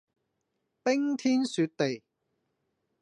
[0.83, 2.01] 冰天雪地